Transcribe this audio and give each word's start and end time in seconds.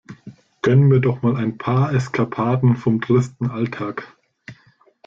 Gönn 0.63 0.87
mir 0.87 0.99
doch 0.99 1.21
mal 1.21 1.35
ein 1.35 1.59
paar 1.59 1.93
Eskapaden 1.93 2.75
vom 2.75 3.01
tristen 3.01 3.51
Alltag! 3.51 4.17